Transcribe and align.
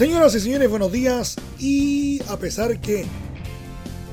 Señoras 0.00 0.34
y 0.34 0.40
señores, 0.40 0.70
buenos 0.70 0.90
días. 0.92 1.36
Y 1.58 2.22
a 2.28 2.38
pesar 2.38 2.80
que 2.80 3.04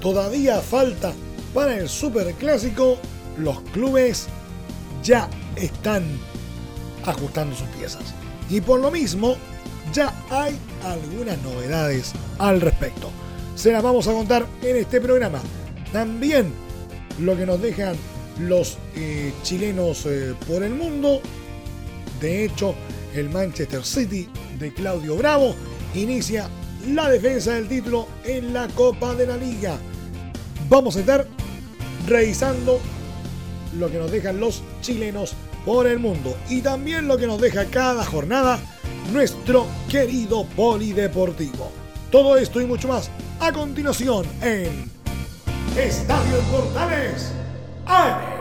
todavía 0.01 0.59
falta 0.59 1.13
para 1.53 1.77
el 1.77 1.87
Super 1.87 2.33
Clásico, 2.33 2.97
los 3.37 3.61
clubes 3.71 4.27
ya 5.01 5.29
están 5.55 6.03
ajustando 7.05 7.55
sus 7.55 7.69
piezas. 7.69 8.03
Y 8.49 8.59
por 8.59 8.81
lo 8.81 8.91
mismo, 8.91 9.37
ya 9.93 10.13
hay 10.29 10.57
algunas 10.83 11.41
novedades 11.41 12.11
al 12.37 12.59
respecto. 12.59 13.09
Se 13.55 13.71
las 13.71 13.81
vamos 13.81 14.09
a 14.09 14.11
contar 14.11 14.45
en 14.63 14.75
este 14.75 14.99
programa. 14.99 15.39
También 15.93 16.51
lo 17.17 17.37
que 17.37 17.45
nos 17.45 17.61
dejan 17.61 17.95
los 18.41 18.77
eh, 18.97 19.31
chilenos 19.41 20.05
eh, 20.05 20.35
por 20.49 20.63
el 20.63 20.73
mundo. 20.73 21.21
De 22.19 22.43
hecho, 22.43 22.75
el 23.15 23.29
Manchester 23.29 23.85
City 23.85 24.27
de 24.59 24.73
Claudio 24.73 25.15
Bravo 25.15 25.55
inicia 25.93 26.49
la 26.87 27.09
defensa 27.09 27.53
del 27.53 27.67
título 27.67 28.07
en 28.25 28.53
la 28.53 28.67
Copa 28.69 29.15
de 29.15 29.27
la 29.27 29.37
Liga. 29.37 29.77
Vamos 30.69 30.95
a 30.95 30.99
estar 30.99 31.27
revisando 32.07 32.79
lo 33.77 33.91
que 33.91 33.97
nos 33.97 34.11
dejan 34.11 34.39
los 34.39 34.63
chilenos 34.81 35.33
por 35.65 35.87
el 35.87 35.99
mundo 35.99 36.35
y 36.49 36.61
también 36.61 37.07
lo 37.07 37.17
que 37.17 37.27
nos 37.27 37.41
deja 37.41 37.65
cada 37.65 38.05
jornada 38.05 38.59
nuestro 39.11 39.65
querido 39.89 40.45
polideportivo. 40.55 41.71
Todo 42.11 42.37
esto 42.37 42.61
y 42.61 42.65
mucho 42.65 42.87
más 42.87 43.09
a 43.39 43.51
continuación 43.51 44.25
en 44.41 44.89
Estadio 45.77 46.39
Portales 46.51 47.31
AM. 47.85 48.36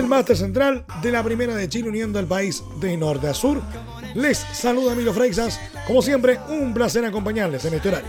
El 0.00 0.06
máster 0.06 0.36
central 0.36 0.84
de 1.02 1.12
la 1.12 1.22
Primera 1.22 1.54
de 1.54 1.68
Chile 1.68 1.90
uniendo 1.90 2.18
al 2.18 2.26
país 2.26 2.64
de 2.80 2.96
norte 2.96 3.28
a 3.28 3.34
sur, 3.34 3.60
les 4.14 4.38
saluda 4.38 4.94
Milo 4.94 5.12
Freixas. 5.12 5.60
Como 5.86 6.00
siempre, 6.00 6.40
un 6.48 6.72
placer 6.72 7.04
acompañarles 7.04 7.66
en 7.66 7.74
este 7.74 7.88
horario. 7.90 8.08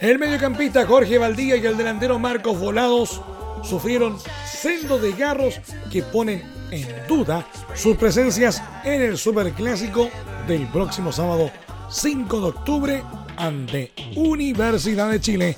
El 0.00 0.18
mediocampista 0.18 0.86
Jorge 0.86 1.18
Valdía 1.18 1.56
y 1.56 1.66
el 1.66 1.76
delantero 1.76 2.18
Marcos 2.18 2.58
Volados 2.58 3.20
sufrieron 3.62 4.16
sendos 4.46 5.02
de 5.02 5.12
garros 5.12 5.60
que 5.92 6.02
ponen 6.02 6.42
en 6.70 6.86
duda 7.06 7.46
sus 7.74 7.98
presencias 7.98 8.62
en 8.82 9.02
el 9.02 9.18
Superclásico 9.18 10.08
del 10.48 10.66
próximo 10.68 11.12
sábado 11.12 11.50
5 11.90 12.40
de 12.40 12.46
octubre 12.46 13.02
ante 13.36 13.92
Universidad 14.16 15.10
de 15.10 15.20
Chile 15.20 15.56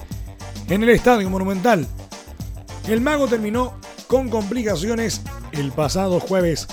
en 0.68 0.82
el 0.82 0.88
Estadio 0.88 1.30
Monumental. 1.30 1.86
El 2.88 3.00
mago 3.00 3.28
terminó 3.28 3.74
con 4.12 4.28
complicaciones 4.28 5.22
el 5.52 5.72
pasado 5.72 6.20
jueves 6.20 6.68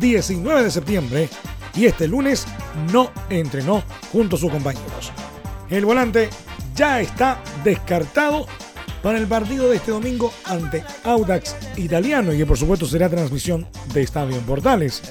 19 0.00 0.62
de 0.62 0.70
septiembre 0.70 1.28
y 1.74 1.84
este 1.84 2.08
lunes 2.08 2.46
no 2.90 3.10
entrenó 3.28 3.82
junto 4.10 4.36
a 4.36 4.38
sus 4.38 4.50
compañeros. 4.50 5.12
El 5.68 5.84
volante 5.84 6.30
ya 6.74 7.02
está 7.02 7.42
descartado 7.62 8.46
para 9.02 9.18
el 9.18 9.26
partido 9.26 9.68
de 9.68 9.76
este 9.76 9.90
domingo 9.90 10.32
ante 10.46 10.82
Audax 11.04 11.56
Italiano 11.76 12.32
y 12.32 12.38
que 12.38 12.46
por 12.46 12.56
supuesto 12.56 12.86
será 12.86 13.10
transmisión 13.10 13.66
de 13.92 14.00
Estadio 14.00 14.38
en 14.38 14.44
Portales. 14.44 15.02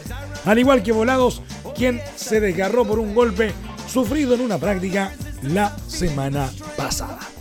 Al 0.46 0.58
igual 0.58 0.82
que 0.82 0.94
Volados, 0.94 1.44
quien 1.76 2.02
se 2.16 2.42
desgarró 2.42 2.86
por 2.86 2.98
un 2.98 3.14
golpe 3.14 3.54
sufrido 3.88 4.34
en 4.34 4.42
una 4.42 4.58
práctica 4.58 5.12
la 5.44 5.78
semana 5.88 6.50
pasada. 6.76 7.37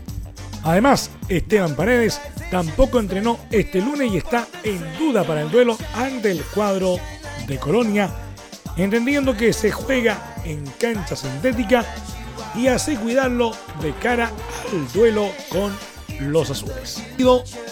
Además, 0.66 1.12
Esteban 1.28 1.76
Paredes 1.76 2.20
tampoco 2.50 2.98
entrenó 2.98 3.38
este 3.52 3.80
lunes 3.80 4.12
y 4.12 4.16
está 4.16 4.48
en 4.64 4.80
duda 4.98 5.22
para 5.22 5.42
el 5.42 5.50
duelo 5.50 5.78
ante 5.94 6.32
el 6.32 6.42
cuadro 6.42 6.98
de 7.46 7.56
Colonia, 7.56 8.10
entendiendo 8.76 9.36
que 9.36 9.52
se 9.52 9.70
juega 9.70 10.34
en 10.44 10.66
cancha 10.80 11.14
sintética 11.14 11.84
y 12.56 12.66
así 12.66 12.96
cuidarlo 12.96 13.52
de 13.80 13.92
cara 13.94 14.32
al 14.72 14.92
duelo 14.92 15.30
con 15.50 15.72
los 16.18 16.50
azules. 16.50 17.00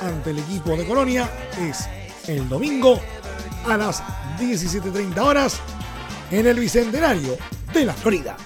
Ante 0.00 0.30
el 0.30 0.38
equipo 0.38 0.76
de 0.76 0.86
Colonia 0.86 1.28
es 1.60 1.88
el 2.28 2.48
domingo 2.48 3.00
a 3.66 3.76
las 3.76 4.04
17.30 4.38 5.18
horas 5.18 5.60
en 6.30 6.46
el 6.46 6.60
Bicentenario 6.60 7.36
de 7.72 7.84
la 7.86 7.92
Florida. 7.92 8.36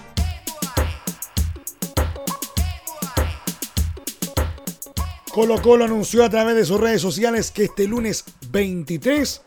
Colo 5.39 5.63
Colo 5.63 5.85
anunció 5.85 6.25
a 6.25 6.31
través 6.31 6.57
de 6.57 6.65
sus 6.65 6.81
redes 6.81 7.01
sociales 7.01 7.53
que 7.53 7.67
este 7.67 7.87
lunes 7.87 8.25
23 8.51 9.41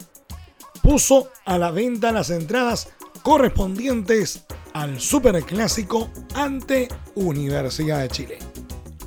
puso 0.81 1.27
a 1.43 1.57
la 1.57 1.71
venta 1.71 2.13
las 2.13 2.29
entradas 2.29 2.87
correspondientes 3.23 4.45
al 4.71 5.01
Superclásico 5.01 6.09
ante 6.33 6.87
Universidad 7.15 7.99
de 7.99 8.07
Chile, 8.07 8.39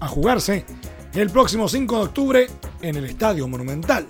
a 0.00 0.08
jugarse 0.08 0.66
el 1.14 1.30
próximo 1.30 1.70
5 1.70 1.96
de 1.96 2.02
octubre 2.02 2.46
en 2.82 2.96
el 2.96 3.06
Estadio 3.06 3.48
Monumental. 3.48 4.06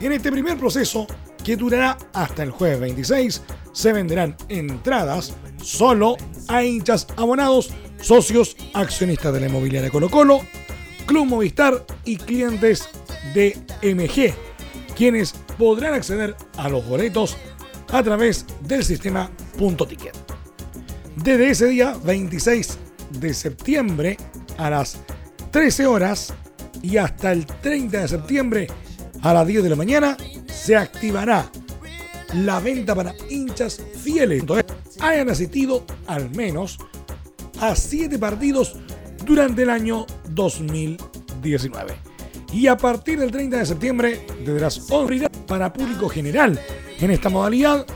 En 0.00 0.10
este 0.10 0.32
primer 0.32 0.58
proceso, 0.58 1.06
que 1.44 1.54
durará 1.54 1.96
hasta 2.12 2.42
el 2.42 2.50
jueves 2.50 2.80
26, 2.80 3.42
se 3.72 3.92
venderán 3.92 4.36
entradas 4.48 5.34
solo 5.62 6.16
a 6.48 6.64
hinchas 6.64 7.06
abonados, 7.16 7.70
socios, 8.00 8.56
accionistas 8.74 9.32
de 9.32 9.38
la 9.38 9.46
inmobiliaria 9.46 9.90
Colo 9.90 10.10
Colo, 10.10 10.40
Club 11.10 11.26
Movistar 11.26 11.84
y 12.04 12.16
clientes 12.18 12.88
de 13.34 13.58
MG, 13.82 14.32
quienes 14.94 15.32
podrán 15.58 15.94
acceder 15.94 16.36
a 16.56 16.68
los 16.68 16.86
boletos 16.86 17.36
a 17.90 18.00
través 18.00 18.46
del 18.60 18.84
sistema 18.84 19.28
Punto 19.58 19.88
Ticket. 19.88 20.14
Desde 21.16 21.50
ese 21.50 21.66
día 21.66 21.96
26 22.04 22.78
de 23.18 23.34
septiembre 23.34 24.18
a 24.56 24.70
las 24.70 25.00
13 25.50 25.86
horas 25.86 26.32
y 26.80 26.96
hasta 26.96 27.32
el 27.32 27.44
30 27.44 28.02
de 28.02 28.06
septiembre 28.06 28.66
a 29.20 29.34
las 29.34 29.48
10 29.48 29.64
de 29.64 29.70
la 29.70 29.76
mañana 29.76 30.16
se 30.46 30.76
activará 30.76 31.50
la 32.34 32.60
venta 32.60 32.94
para 32.94 33.16
hinchas 33.28 33.82
fieles. 34.00 34.44
hayan 35.00 35.28
asistido 35.28 35.84
al 36.06 36.30
menos 36.30 36.78
a 37.60 37.74
7 37.74 38.16
partidos 38.16 38.76
durante 39.24 39.62
el 39.62 39.70
año 39.70 40.06
2019. 40.30 41.94
Y 42.52 42.66
a 42.66 42.76
partir 42.76 43.18
del 43.18 43.30
30 43.30 43.58
de 43.58 43.66
septiembre, 43.66 44.26
las 44.44 44.90
11 44.90 45.28
para 45.46 45.72
público 45.72 46.08
general. 46.08 46.58
En 46.98 47.10
esta 47.10 47.28
modalidad, 47.28 47.86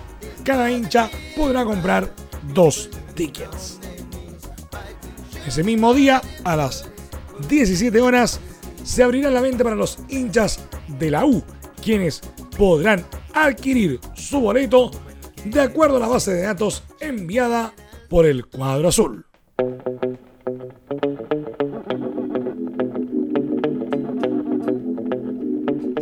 cada 0.44 0.70
hincha 0.70 1.10
podrá 1.36 1.64
comprar 1.64 2.08
dos 2.54 2.88
tickets. 3.14 3.80
Ese 5.46 5.62
mismo 5.62 5.92
día, 5.92 6.22
a 6.44 6.56
las 6.56 6.86
17 7.48 8.00
horas, 8.00 8.40
se 8.82 9.02
abrirá 9.02 9.30
la 9.30 9.40
venta 9.40 9.64
para 9.64 9.76
los 9.76 9.98
hinchas 10.08 10.60
de 10.98 11.10
la 11.10 11.24
U, 11.24 11.42
quienes 11.82 12.20
podrán 12.56 13.04
adquirir 13.34 14.00
su 14.14 14.40
boleto 14.40 14.90
de 15.44 15.60
acuerdo 15.60 15.96
a 15.96 16.00
la 16.00 16.08
base 16.08 16.32
de 16.32 16.42
datos 16.42 16.84
enviada 17.00 17.74
por 18.08 18.24
el 18.24 18.46
cuadro 18.46 18.88
azul. 18.88 19.26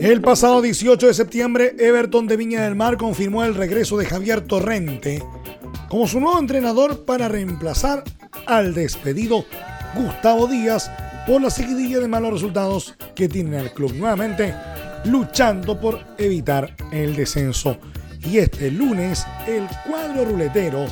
El 0.02 0.20
pasado 0.20 0.60
18 0.60 1.06
de 1.06 1.14
septiembre, 1.14 1.76
Everton 1.78 2.26
de 2.26 2.37
Viña 2.37 2.64
del 2.64 2.75
Mar 2.75 2.96
confirmó 2.96 3.44
el 3.44 3.54
regreso 3.54 3.96
de 3.96 4.04
Javier 4.04 4.40
Torrente 4.40 5.22
como 5.88 6.08
su 6.08 6.19
nuevo 6.19 6.40
entrenador 6.40 7.04
para 7.04 7.28
reemplazar 7.28 8.02
al 8.46 8.75
despedido 8.75 9.44
Gustavo 9.94 10.49
Díaz 10.49 10.90
por 11.25 11.40
la 11.40 11.50
seguidilla 11.50 12.00
de 12.00 12.08
malos 12.08 12.32
resultados 12.32 12.96
que 13.14 13.28
tiene 13.28 13.60
el 13.60 13.72
club 13.72 13.94
nuevamente 13.94 14.52
luchando 15.04 15.81
por 15.81 16.00
evitar 16.19 16.75
el 16.90 17.14
descenso. 17.14 17.78
Y 18.28 18.38
este 18.38 18.72
lunes 18.72 19.25
el 19.46 19.69
cuadro 19.88 20.25
ruletero 20.25 20.84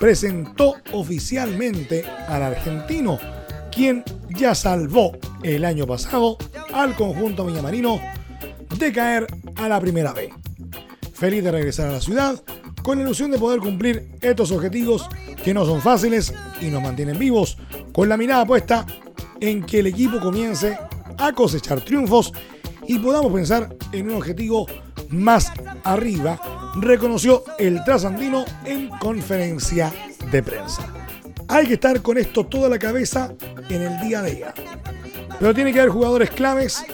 presentó 0.00 0.74
oficialmente 0.90 2.04
al 2.26 2.42
argentino, 2.42 3.20
quien 3.70 4.02
ya 4.30 4.56
salvó 4.56 5.16
el 5.44 5.64
año 5.64 5.86
pasado 5.86 6.36
al 6.72 6.96
conjunto 6.96 7.46
villamarino 7.46 8.17
de 8.78 8.92
caer 8.92 9.26
a 9.56 9.68
la 9.68 9.80
primera 9.80 10.12
vez. 10.12 10.30
feliz 11.12 11.42
de 11.42 11.50
regresar 11.50 11.88
a 11.88 11.92
la 11.92 12.00
ciudad, 12.00 12.40
con 12.82 12.98
la 12.98 13.04
ilusión 13.04 13.32
de 13.32 13.38
poder 13.38 13.58
cumplir 13.58 14.08
estos 14.20 14.52
objetivos 14.52 15.08
que 15.42 15.52
no 15.52 15.64
son 15.64 15.82
fáciles 15.82 16.32
y 16.60 16.66
nos 16.66 16.80
mantienen 16.80 17.18
vivos, 17.18 17.58
con 17.92 18.08
la 18.08 18.16
mirada 18.16 18.46
puesta 18.46 18.86
en 19.40 19.64
que 19.64 19.80
el 19.80 19.88
equipo 19.88 20.20
comience 20.20 20.78
a 21.18 21.32
cosechar 21.32 21.80
triunfos 21.80 22.32
y 22.86 22.98
podamos 23.00 23.32
pensar 23.32 23.74
en 23.92 24.10
un 24.10 24.16
objetivo 24.16 24.66
más 25.10 25.50
arriba, 25.82 26.40
reconoció 26.80 27.42
el 27.58 27.82
trasandino 27.82 28.44
en 28.64 28.88
conferencia 29.00 29.92
de 30.30 30.42
prensa. 30.42 30.86
Hay 31.48 31.66
que 31.66 31.74
estar 31.74 32.00
con 32.00 32.16
esto 32.16 32.46
toda 32.46 32.68
la 32.68 32.78
cabeza 32.78 33.32
en 33.68 33.82
el 33.82 34.00
día 34.00 34.20
a 34.20 34.22
día. 34.22 34.54
Pero 35.38 35.54
tiene 35.54 35.72
que 35.72 35.80
haber 35.80 35.92
jugadores 35.92 36.30
claves 36.30 36.84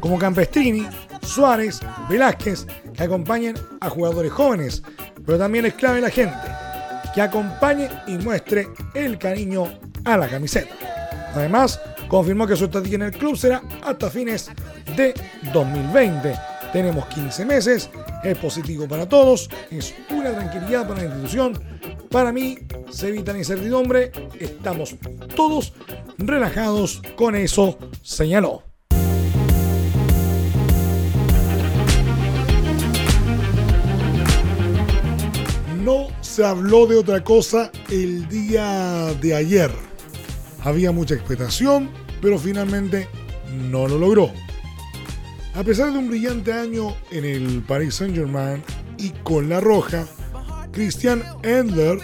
como 0.00 0.18
Campestrini, 0.18 0.86
Suárez, 1.22 1.80
Velázquez, 2.08 2.66
que 2.94 3.02
acompañen 3.02 3.56
a 3.80 3.90
jugadores 3.90 4.32
jóvenes. 4.32 4.82
Pero 5.24 5.38
también 5.38 5.66
es 5.66 5.74
clave 5.74 6.00
la 6.00 6.10
gente, 6.10 6.36
que 7.14 7.20
acompañe 7.20 7.88
y 8.06 8.18
muestre 8.18 8.68
el 8.94 9.18
cariño 9.18 9.64
a 10.04 10.16
la 10.16 10.28
camiseta. 10.28 10.74
Además, 11.34 11.80
confirmó 12.08 12.46
que 12.46 12.56
su 12.56 12.64
estadía 12.64 12.96
en 12.96 13.02
el 13.02 13.12
club 13.12 13.36
será 13.36 13.62
hasta 13.82 14.10
fines 14.10 14.50
de 14.96 15.14
2020. 15.52 16.34
Tenemos 16.72 17.06
15 17.06 17.44
meses, 17.44 17.90
es 18.22 18.38
positivo 18.38 18.86
para 18.86 19.08
todos, 19.08 19.48
es 19.70 19.94
una 20.10 20.32
tranquilidad 20.32 20.86
para 20.86 21.00
la 21.00 21.06
institución. 21.06 21.58
Para 22.10 22.32
mí 22.32 22.58
se 22.90 23.08
evita 23.08 23.32
la 23.32 23.38
incertidumbre, 23.38 24.12
estamos 24.38 24.96
todos 25.34 25.72
relajados 26.18 27.02
con 27.16 27.36
eso, 27.36 27.78
señaló. 28.02 28.67
No 35.88 36.08
se 36.20 36.44
habló 36.44 36.86
de 36.86 36.96
otra 36.96 37.24
cosa 37.24 37.72
el 37.88 38.28
día 38.28 39.14
de 39.22 39.34
ayer. 39.34 39.70
Había 40.62 40.92
mucha 40.92 41.14
expectación, 41.14 41.88
pero 42.20 42.38
finalmente 42.38 43.08
no 43.70 43.88
lo 43.88 43.98
logró. 43.98 44.30
A 45.54 45.64
pesar 45.64 45.90
de 45.90 45.98
un 45.98 46.10
brillante 46.10 46.52
año 46.52 46.94
en 47.10 47.24
el 47.24 47.62
Paris 47.62 47.94
Saint-Germain 47.94 48.62
y 48.98 49.12
con 49.22 49.48
la 49.48 49.60
roja, 49.60 50.04
Christian 50.72 51.24
Endler 51.42 51.98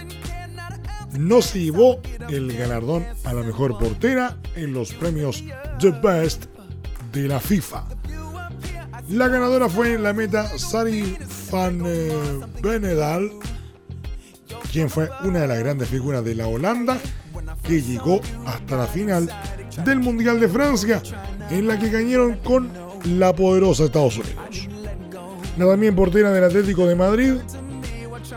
no 1.18 1.42
se 1.42 1.64
llevó 1.64 2.00
el 2.30 2.56
galardón 2.56 3.04
a 3.24 3.34
la 3.34 3.42
mejor 3.42 3.76
portera 3.76 4.38
en 4.56 4.72
los 4.72 4.94
premios 4.94 5.44
The 5.78 5.90
Best 5.90 6.46
de 7.12 7.28
la 7.28 7.38
FIFA. 7.38 7.84
La 9.10 9.28
ganadora 9.28 9.68
fue 9.68 9.98
la 9.98 10.14
meta 10.14 10.56
Sari 10.56 11.18
van 11.52 11.82
eh, 11.84 12.40
Benedal, 12.62 13.30
quien 14.74 14.90
fue 14.90 15.08
una 15.22 15.42
de 15.42 15.46
las 15.46 15.60
grandes 15.60 15.88
figuras 15.88 16.24
de 16.24 16.34
la 16.34 16.48
Holanda 16.48 16.98
que 17.62 17.80
llegó 17.80 18.20
hasta 18.44 18.76
la 18.76 18.88
final 18.88 19.30
del 19.84 20.00
Mundial 20.00 20.40
de 20.40 20.48
Francia, 20.48 21.00
en 21.48 21.68
la 21.68 21.78
que 21.78 21.92
cayeron 21.92 22.38
con 22.38 22.72
la 23.04 23.32
poderosa 23.32 23.84
Estados 23.84 24.18
Unidos. 24.18 24.68
La 25.56 25.66
también 25.66 25.94
portera 25.94 26.32
del 26.32 26.42
Atlético 26.42 26.88
de 26.88 26.96
Madrid 26.96 27.34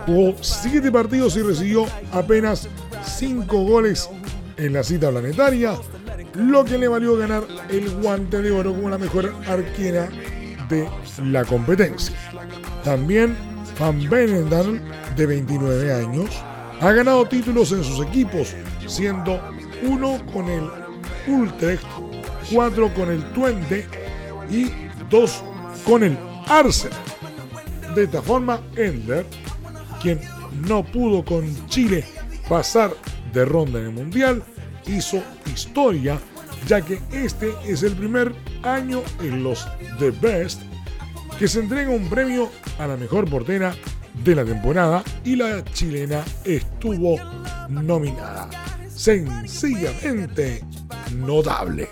jugó 0.06 0.36
siete 0.42 0.92
partidos 0.92 1.36
y 1.38 1.42
recibió 1.42 1.88
apenas 2.12 2.70
cinco 3.04 3.64
goles 3.64 4.08
en 4.58 4.74
la 4.74 4.84
cita 4.84 5.10
planetaria, 5.10 5.74
lo 6.36 6.64
que 6.64 6.78
le 6.78 6.88
valió 6.88 7.18
ganar 7.18 7.48
el 7.72 7.90
guante 7.96 8.44
de 8.44 8.52
oro 8.52 8.76
como 8.76 8.92
la 8.92 9.00
mejor 9.00 9.34
arquera 9.48 10.08
de 10.70 10.88
la 11.24 11.44
competencia. 11.46 12.16
También 12.84 13.36
Van 13.80 14.08
Benendal, 14.08 14.82
de 15.18 15.26
29 15.26 15.94
años, 15.94 16.30
ha 16.80 16.92
ganado 16.92 17.26
títulos 17.26 17.72
en 17.72 17.84
sus 17.84 18.06
equipos, 18.06 18.54
siendo 18.86 19.42
uno 19.82 20.22
con 20.32 20.48
el 20.48 20.70
Utrecht, 21.28 21.84
cuatro 22.54 22.94
con 22.94 23.10
el 23.10 23.24
Twente 23.34 23.88
y 24.50 24.72
dos 25.10 25.44
con 25.84 26.04
el 26.04 26.18
Arsenal. 26.48 26.98
De 27.96 28.04
esta 28.04 28.22
forma, 28.22 28.62
Ender, 28.76 29.26
quien 30.02 30.22
no 30.68 30.84
pudo 30.84 31.26
con 31.26 31.68
Chile 31.68 32.06
pasar 32.48 32.92
de 33.34 33.44
ronda 33.44 33.80
en 33.80 33.86
el 33.86 33.92
Mundial, 33.92 34.44
hizo 34.86 35.22
historia, 35.52 36.20
ya 36.68 36.82
que 36.82 37.00
este 37.12 37.54
es 37.66 37.82
el 37.82 37.96
primer 37.96 38.34
año 38.64 39.02
en 39.22 39.44
los 39.44 39.68
The 39.98 40.12
Best 40.12 40.62
que 41.40 41.48
se 41.48 41.60
entrega 41.60 41.92
un 41.92 42.10
premio 42.10 42.50
a 42.80 42.88
la 42.88 42.98
mejor 42.98 43.30
portera 43.30 43.76
de 44.24 44.36
la 44.36 44.46
temporada 44.46 45.04
y 45.24 45.36
la 45.36 45.64
chilena 45.64 46.24
estuvo 46.44 47.18
nominada. 47.70 48.50
Sencillamente 48.94 50.64
notable. 51.16 51.88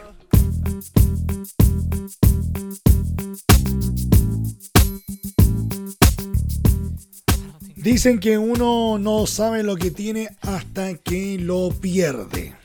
Dicen 7.75 8.19
que 8.19 8.39
uno 8.39 8.97
no 8.97 9.27
sabe 9.27 9.61
lo 9.61 9.75
que 9.75 9.91
tiene 9.91 10.29
hasta 10.41 10.95
que 10.95 11.37
lo 11.39 11.69
pierde. 11.69 12.55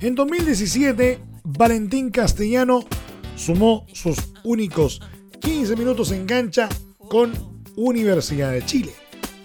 En 0.00 0.14
2017, 0.14 1.18
Valentín 1.44 2.10
Castellano 2.10 2.84
sumó 3.36 3.86
sus 3.92 4.16
únicos 4.42 5.02
15 5.40 5.76
minutos 5.76 6.12
en 6.12 6.24
cancha 6.24 6.70
con 7.10 7.53
Universidad 7.76 8.52
de 8.52 8.64
Chile. 8.64 8.92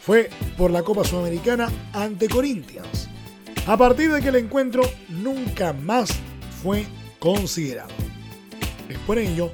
Fue 0.01 0.29
por 0.57 0.71
la 0.71 0.83
Copa 0.83 1.03
Sudamericana 1.03 1.69
ante 1.93 2.27
Corinthians. 2.27 3.09
A 3.67 3.77
partir 3.77 4.11
de 4.11 4.21
que 4.21 4.29
el 4.29 4.35
encuentro 4.35 4.83
nunca 5.09 5.73
más 5.73 6.09
fue 6.63 6.85
considerado. 7.19 7.91
Es 8.87 8.97
por 8.99 9.19
ello 9.19 9.51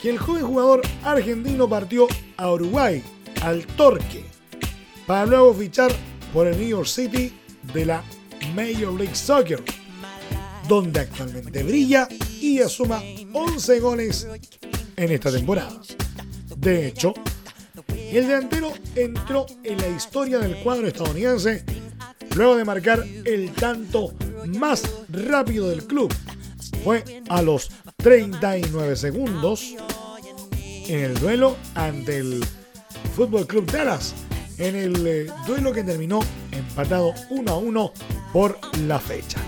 que 0.00 0.10
el 0.10 0.18
joven 0.18 0.46
jugador 0.46 0.82
argentino 1.04 1.68
partió 1.68 2.06
a 2.36 2.50
Uruguay, 2.50 3.02
al 3.42 3.66
Torque, 3.66 4.24
para 5.06 5.26
luego 5.26 5.54
fichar 5.54 5.92
por 6.32 6.46
el 6.46 6.58
New 6.58 6.68
York 6.68 6.86
City 6.86 7.32
de 7.72 7.86
la 7.86 8.02
Major 8.54 8.92
League 8.92 9.14
Soccer, 9.14 9.62
donde 10.68 11.00
actualmente 11.00 11.62
brilla 11.62 12.08
y 12.40 12.60
asuma 12.60 13.02
11 13.32 13.80
goles 13.80 14.26
en 14.96 15.12
esta 15.12 15.30
temporada. 15.30 15.80
De 16.56 16.88
hecho, 16.88 17.14
el 18.16 18.26
delantero 18.26 18.72
entró 18.94 19.46
en 19.62 19.78
la 19.78 19.88
historia 19.88 20.38
del 20.38 20.56
cuadro 20.62 20.86
estadounidense 20.86 21.64
luego 22.34 22.56
de 22.56 22.64
marcar 22.64 23.04
el 23.24 23.52
tanto 23.52 24.14
más 24.46 24.82
rápido 25.08 25.68
del 25.68 25.84
club. 25.84 26.12
Fue 26.84 27.04
a 27.28 27.42
los 27.42 27.70
39 27.96 28.96
segundos 28.96 29.74
en 30.86 31.04
el 31.04 31.14
duelo 31.18 31.56
ante 31.74 32.18
el 32.18 32.44
Fútbol 33.14 33.46
Club 33.46 33.70
Dallas 33.70 34.14
en 34.58 34.74
el 34.74 35.06
eh, 35.06 35.26
duelo 35.46 35.72
que 35.72 35.84
terminó 35.84 36.20
empatado 36.52 37.14
1 37.30 37.50
a 37.50 37.58
1 37.58 37.92
por 38.32 38.58
la 38.86 38.98
fecha. 38.98 39.38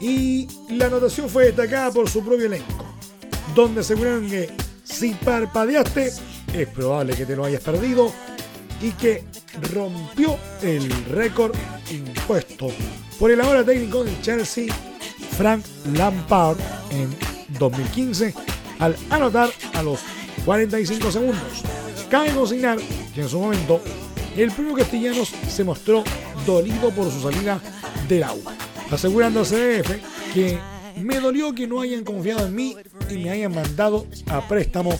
Y 0.00 0.48
la 0.70 0.86
anotación 0.86 1.28
fue 1.28 1.46
destacada 1.46 1.92
por 1.92 2.08
su 2.08 2.24
propio 2.24 2.46
elenco, 2.46 2.84
donde 3.54 3.82
aseguraron 3.82 4.28
que 4.28 4.50
si 4.82 5.14
parpadeaste 5.14 6.12
es 6.52 6.68
probable 6.68 7.14
que 7.14 7.26
te 7.26 7.36
lo 7.36 7.44
hayas 7.44 7.62
perdido 7.62 8.12
y 8.80 8.90
que 8.92 9.24
rompió 9.72 10.36
el 10.62 10.90
récord 11.06 11.54
impuesto 11.90 12.68
por 13.18 13.30
el 13.30 13.40
ahora 13.40 13.64
técnico 13.64 14.04
del 14.04 14.20
Chelsea, 14.22 14.74
Frank 15.36 15.64
Lampard, 15.94 16.58
en 16.90 17.14
2015 17.58 18.34
al 18.78 18.96
anotar 19.10 19.50
a 19.74 19.82
los 19.82 20.00
45 20.44 21.12
segundos. 21.12 21.62
Cabe 22.10 22.30
consignar 22.30 22.78
que 23.14 23.22
en 23.22 23.28
su 23.28 23.38
momento 23.38 23.80
el 24.36 24.50
primo 24.50 24.74
Castellanos 24.74 25.32
se 25.48 25.64
mostró 25.64 26.02
dolido 26.46 26.90
por 26.90 27.10
su 27.10 27.22
salida 27.22 27.60
del 28.08 28.24
agua, 28.24 28.54
asegurando 28.90 29.40
a 29.40 29.44
CDF 29.44 29.90
que 30.34 30.58
me 30.96 31.20
dolió 31.20 31.54
que 31.54 31.66
no 31.66 31.80
hayan 31.80 32.04
confiado 32.04 32.46
en 32.46 32.54
mí 32.54 32.76
y 33.10 33.14
me 33.18 33.30
hayan 33.30 33.54
mandado 33.54 34.06
a 34.28 34.46
préstamo 34.46 34.98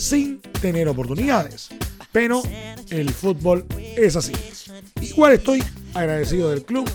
sin 0.00 0.40
tener 0.40 0.88
oportunidades. 0.88 1.68
Pero 2.10 2.42
el 2.90 3.10
fútbol 3.10 3.66
es 3.78 4.16
así. 4.16 4.32
Igual 5.00 5.34
estoy 5.34 5.62
agradecido 5.94 6.50
del 6.50 6.64
club 6.64 6.90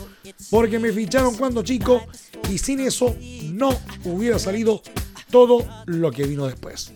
porque 0.49 0.79
me 0.79 0.91
ficharon 0.91 1.35
cuando 1.35 1.63
chico 1.63 2.01
y 2.49 2.57
sin 2.57 2.79
eso 2.79 3.15
no 3.53 3.69
hubiera 4.03 4.39
salido 4.39 4.81
todo 5.29 5.65
lo 5.85 6.11
que 6.11 6.25
vino 6.25 6.47
después. 6.47 6.91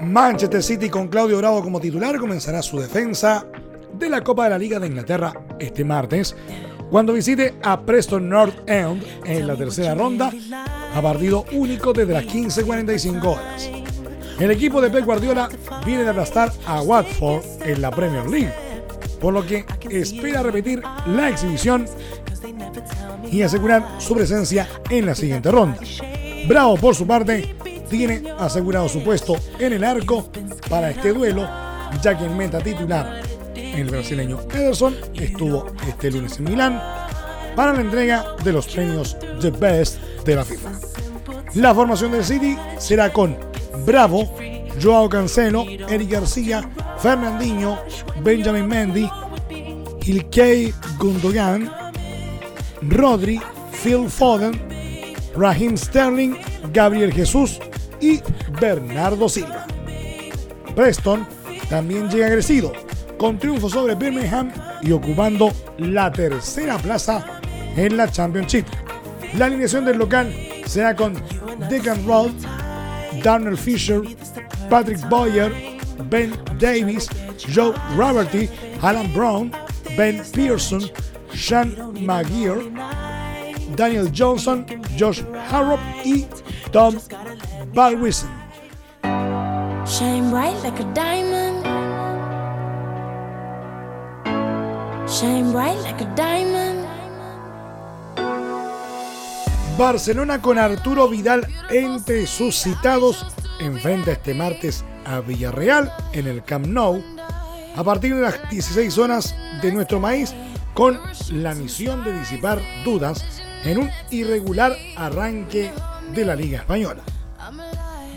Manchester 0.00 0.62
City 0.62 0.90
con 0.90 1.08
Claudio 1.08 1.38
Bravo 1.38 1.62
como 1.62 1.80
titular 1.80 2.18
comenzará 2.18 2.60
su 2.60 2.78
defensa 2.78 3.46
de 3.94 4.10
la 4.10 4.22
Copa 4.22 4.44
de 4.44 4.50
la 4.50 4.58
Liga 4.58 4.78
de 4.78 4.88
Inglaterra 4.88 5.32
este 5.62 5.84
martes 5.84 6.36
cuando 6.90 7.14
visite 7.14 7.54
a 7.62 7.80
Preston 7.80 8.28
North 8.28 8.68
End 8.68 9.02
en 9.24 9.46
la 9.46 9.56
tercera 9.56 9.94
ronda 9.94 10.30
a 10.94 11.00
partido 11.00 11.46
único 11.52 11.92
desde 11.92 12.12
las 12.12 12.24
15.45 12.24 13.24
horas. 13.24 13.70
El 14.38 14.50
equipo 14.50 14.80
de 14.80 14.90
Pep 14.90 15.04
Guardiola 15.04 15.48
viene 15.86 16.02
de 16.02 16.10
aplastar 16.10 16.52
a 16.66 16.82
Watford 16.82 17.44
en 17.64 17.80
la 17.80 17.90
Premier 17.90 18.28
League, 18.28 18.52
por 19.20 19.32
lo 19.32 19.46
que 19.46 19.64
espera 19.88 20.42
repetir 20.42 20.82
la 21.06 21.30
exhibición 21.30 21.86
y 23.30 23.42
asegurar 23.42 23.86
su 23.98 24.14
presencia 24.14 24.68
en 24.90 25.06
la 25.06 25.14
siguiente 25.14 25.50
ronda. 25.50 25.78
Bravo, 26.46 26.76
por 26.76 26.94
su 26.94 27.06
parte, 27.06 27.54
tiene 27.88 28.30
asegurado 28.38 28.88
su 28.88 29.02
puesto 29.02 29.36
en 29.58 29.72
el 29.74 29.84
arco 29.84 30.28
para 30.68 30.90
este 30.90 31.12
duelo, 31.12 31.48
ya 32.02 32.18
que 32.18 32.24
en 32.24 32.36
meta 32.36 32.58
titular 32.58 33.22
el 33.74 33.90
brasileño 33.90 34.40
Ederson 34.52 34.96
estuvo 35.14 35.66
este 35.86 36.10
lunes 36.10 36.38
en 36.38 36.44
Milán 36.44 36.82
para 37.56 37.72
la 37.72 37.80
entrega 37.80 38.36
de 38.44 38.52
los 38.52 38.66
premios 38.66 39.16
The 39.40 39.50
Best 39.50 40.00
de 40.24 40.36
la 40.36 40.44
FIFA. 40.44 40.70
La 41.54 41.74
formación 41.74 42.12
del 42.12 42.24
City 42.24 42.56
será 42.78 43.12
con 43.12 43.36
Bravo, 43.84 44.34
Joao 44.82 45.08
Cancelo, 45.08 45.64
Eric 45.88 46.10
García, 46.10 46.68
Fernandinho, 46.98 47.78
Benjamin 48.22 48.66
Mendy, 48.66 49.10
Ilkay 50.06 50.72
Gundogan, 50.98 51.70
Rodri, 52.82 53.40
Phil 53.82 54.08
Foden, 54.08 54.60
Raheem 55.36 55.76
Sterling, 55.76 56.36
Gabriel 56.72 57.12
Jesús 57.12 57.58
y 58.00 58.20
Bernardo 58.60 59.28
Silva. 59.28 59.66
Preston 60.74 61.26
también 61.68 62.08
llega 62.08 62.26
agresivo 62.26 62.72
con 63.22 63.38
triunfo 63.38 63.68
sobre 63.68 63.94
Birmingham 63.94 64.50
y 64.80 64.90
ocupando 64.90 65.52
la 65.78 66.10
tercera 66.10 66.76
plaza 66.76 67.40
en 67.76 67.96
la 67.96 68.10
Championship. 68.10 68.66
La 69.38 69.44
alineación 69.46 69.84
del 69.84 69.98
local 69.98 70.34
será 70.66 70.96
con 70.96 71.14
Declan 71.70 72.04
Roth, 72.04 72.32
Darnell 73.22 73.56
Fisher, 73.56 74.02
Patrick 74.68 75.08
Boyer, 75.08 75.52
Ben 76.10 76.32
Davis, 76.58 77.08
Joe 77.54 77.72
Roberty, 77.96 78.48
Alan 78.82 79.14
Brown, 79.14 79.52
Ben 79.96 80.20
Pearson, 80.34 80.82
Sean 81.32 81.76
McGear, 82.04 82.58
Daniel 83.76 84.10
Johnson, 84.12 84.66
Josh 84.98 85.22
Harrop 85.48 85.78
y 86.04 86.26
Tom 86.72 86.98
Balwison. 87.72 88.28
Shine 89.86 90.28
bright 90.28 90.60
like 90.64 90.80
a 90.80 90.92
diamond. 90.92 91.61
Barcelona 99.78 100.42
con 100.42 100.58
Arturo 100.58 101.08
Vidal 101.08 101.46
entre 101.70 102.26
sus 102.26 102.56
citados 102.56 103.24
enfrenta 103.60 104.10
este 104.10 104.34
martes 104.34 104.84
a 105.04 105.20
Villarreal 105.20 105.92
en 106.12 106.26
el 106.26 106.42
Camp 106.42 106.66
Nou 106.66 107.04
a 107.76 107.84
partir 107.84 108.16
de 108.16 108.22
las 108.22 108.50
16 108.50 108.92
zonas 108.92 109.32
de 109.62 109.70
nuestro 109.70 110.00
país 110.00 110.34
con 110.74 110.98
la 111.30 111.54
misión 111.54 112.02
de 112.02 112.18
disipar 112.18 112.60
dudas 112.84 113.24
en 113.64 113.78
un 113.78 113.90
irregular 114.10 114.76
arranque 114.96 115.70
de 116.12 116.24
la 116.24 116.34
Liga 116.34 116.58
Española. 116.58 117.02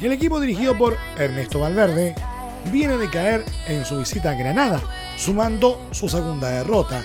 Y 0.02 0.08
el 0.08 0.12
equipo 0.12 0.40
dirigido 0.40 0.76
por 0.76 0.98
Ernesto 1.20 1.60
Valverde 1.60 2.16
viene 2.72 2.98
de 2.98 3.10
caer 3.10 3.46
en 3.68 3.86
su 3.86 3.98
visita 3.98 4.32
a 4.32 4.34
Granada 4.36 4.82
sumando 5.18 5.88
su 5.92 6.10
segunda 6.10 6.50
derrota 6.50 7.04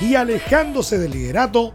y 0.00 0.14
alejándose 0.14 0.98
del 0.98 1.12
liderato, 1.12 1.72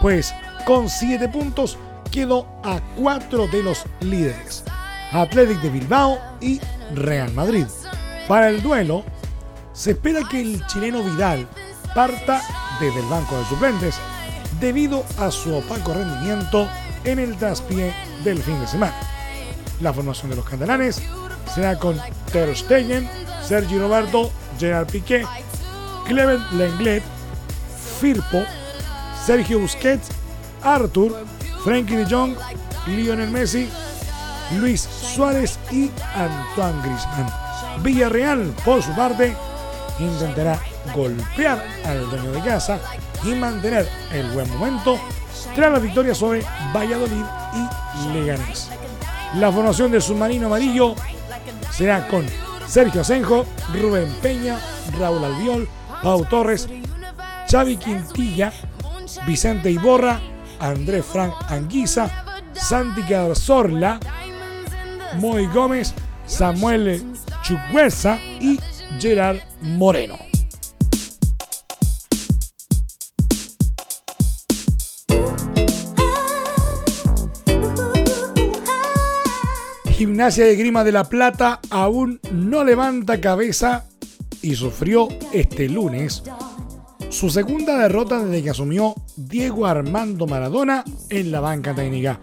pues 0.00 0.34
con 0.64 0.88
7 0.88 1.28
puntos 1.28 1.78
quedó 2.10 2.46
a 2.64 2.80
4 2.98 3.48
de 3.48 3.62
los 3.62 3.84
líderes, 4.00 4.64
Athletic 5.12 5.60
de 5.60 5.70
Bilbao 5.70 6.18
y 6.40 6.60
Real 6.94 7.32
Madrid. 7.32 7.66
Para 8.28 8.48
el 8.48 8.62
duelo, 8.62 9.04
se 9.72 9.92
espera 9.92 10.20
que 10.28 10.40
el 10.40 10.66
chileno 10.66 11.02
Vidal 11.02 11.46
parta 11.94 12.40
desde 12.80 13.00
el 13.00 13.06
banco 13.06 13.36
de 13.38 13.44
suplentes 13.44 13.96
debido 14.60 15.04
a 15.18 15.30
su 15.30 15.54
opaco 15.54 15.92
rendimiento 15.92 16.68
en 17.04 17.18
el 17.18 17.36
traspié 17.36 17.92
del 18.24 18.42
fin 18.42 18.58
de 18.60 18.66
semana. 18.66 18.96
La 19.80 19.92
formación 19.92 20.30
de 20.30 20.36
los 20.36 20.44
catalanes 20.44 21.02
será 21.54 21.78
con 21.78 22.00
Ter 22.32 22.56
Stegen, 22.56 23.08
Sergi 23.42 23.78
Roberto 23.78 24.30
Gerard 24.58 24.86
Piqué, 24.86 25.24
Clement 26.06 26.40
Lenglet, 26.52 27.02
Firpo, 28.00 28.42
Sergio 29.24 29.60
Busquets, 29.60 30.08
Arthur, 30.62 31.24
Frankie 31.64 31.96
de 31.96 32.06
Jong, 32.06 32.36
Lionel 32.86 33.30
Messi, 33.30 33.68
Luis 34.60 34.80
Suárez 34.82 35.58
y 35.70 35.90
Antoine 36.14 36.82
Griezmann. 36.82 37.30
Villarreal, 37.82 38.54
por 38.64 38.82
su 38.82 38.94
parte, 38.94 39.34
intentará 39.98 40.60
golpear 40.94 41.64
al 41.84 42.08
dueño 42.10 42.30
de 42.32 42.40
casa 42.40 42.78
y 43.24 43.34
mantener 43.34 43.88
el 44.12 44.30
buen 44.30 44.48
momento 44.56 44.98
tras 45.54 45.72
la 45.72 45.78
victoria 45.78 46.14
sobre 46.14 46.44
Valladolid 46.74 47.24
y 47.54 48.12
Leganés. 48.12 48.70
La 49.34 49.50
formación 49.50 49.90
del 49.90 50.02
submarino 50.02 50.46
amarillo 50.46 50.94
será 51.70 52.06
con 52.08 52.26
Sergio 52.66 53.02
Asenjo, 53.02 53.46
Rubén 53.72 54.12
Peña, 54.22 54.58
Raúl 54.98 55.24
Albiol, 55.24 55.68
Pau 56.02 56.24
Torres, 56.24 56.68
Xavi 57.50 57.76
Quintilla, 57.76 58.52
Vicente 59.26 59.70
Iborra, 59.70 60.20
Andrés 60.58 61.04
Frank 61.04 61.34
Anguisa, 61.48 62.24
Santi 62.52 63.02
Cazorla, 63.02 64.00
Moy 65.16 65.46
Gómez, 65.46 65.94
Samuel 66.26 67.04
Chukwesa 67.42 68.18
y 68.40 68.58
Gerard 68.98 69.38
Moreno. 69.60 70.35
Gimnasia 80.06 80.46
de 80.46 80.54
Grima 80.54 80.84
de 80.84 80.92
la 80.92 81.02
Plata 81.02 81.58
aún 81.68 82.20
no 82.30 82.62
levanta 82.62 83.20
cabeza 83.20 83.86
y 84.40 84.54
sufrió 84.54 85.08
este 85.32 85.68
lunes 85.68 86.22
su 87.08 87.28
segunda 87.28 87.76
derrota 87.76 88.24
desde 88.24 88.44
que 88.44 88.50
asumió 88.50 88.94
Diego 89.16 89.66
Armando 89.66 90.28
Maradona 90.28 90.84
en 91.10 91.32
la 91.32 91.40
banca 91.40 91.74
técnica, 91.74 92.20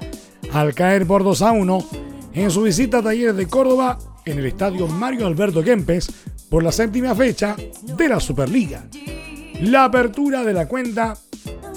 al 0.54 0.74
caer 0.74 1.06
por 1.06 1.26
2 1.26 1.42
a 1.42 1.52
1 1.52 1.86
en 2.36 2.52
su 2.52 2.62
visita 2.62 3.00
a 3.00 3.04
Talleres 3.04 3.36
de 3.36 3.48
Córdoba 3.48 4.00
en 4.24 4.40
el 4.40 4.46
estadio 4.46 4.88
Mario 4.88 5.28
Alberto 5.28 5.62
Kempes 5.62 6.10
por 6.50 6.64
la 6.64 6.72
séptima 6.72 7.14
fecha 7.14 7.58
de 7.98 8.08
la 8.08 8.22
Superliga. 8.22 8.88
La 9.60 9.84
apertura 9.84 10.46
de 10.46 10.54
la 10.54 10.70
cuenta 10.70 11.18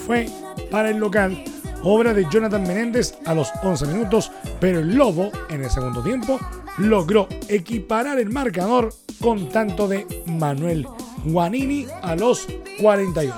fue 0.06 0.28
para 0.70 0.90
el 0.90 0.98
local 0.98 1.42
obra 1.86 2.12
de 2.12 2.26
Jonathan 2.28 2.62
Menéndez 2.62 3.16
a 3.26 3.34
los 3.34 3.52
11 3.62 3.86
minutos, 3.86 4.32
pero 4.58 4.80
el 4.80 4.94
Lobo 4.94 5.30
en 5.48 5.62
el 5.62 5.70
segundo 5.70 6.02
tiempo 6.02 6.40
logró 6.78 7.28
equiparar 7.48 8.18
el 8.18 8.30
marcador 8.30 8.92
con 9.20 9.48
tanto 9.50 9.86
de 9.86 10.24
Manuel 10.26 10.86
Guanini 11.24 11.86
a 12.02 12.16
los 12.16 12.46
48. 12.80 13.34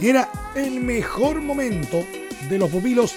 Era 0.00 0.28
el 0.56 0.80
mejor 0.80 1.40
momento 1.40 1.98
de 2.48 2.58
los 2.58 2.68
pupilos 2.70 3.14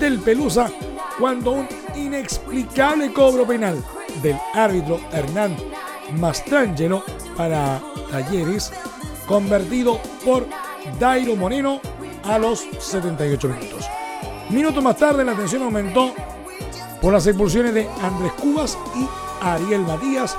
del 0.00 0.18
Pelusa 0.20 0.72
cuando 1.18 1.52
un 1.52 1.68
inexplicable 1.94 3.12
cobro 3.12 3.46
penal 3.46 3.84
del 4.22 4.36
árbitro 4.54 4.98
Hernán 5.12 5.54
Mastrangelo 6.18 7.04
para 7.36 7.80
Talleres, 8.10 8.72
convertido 9.26 10.00
por 10.24 10.46
Dairo 10.98 11.36
Moreno 11.36 11.80
a 12.24 12.38
los 12.38 12.66
78 12.78 13.48
minutos. 13.48 13.86
Minutos 14.50 14.82
más 14.82 14.96
tarde 14.96 15.24
la 15.24 15.34
tensión 15.34 15.62
aumentó 15.62 16.12
por 17.00 17.12
las 17.12 17.26
expulsiones 17.26 17.74
de 17.74 17.88
Andrés 18.02 18.32
Cubas 18.32 18.78
y 18.94 19.06
Ariel 19.44 19.82
Matías, 19.82 20.36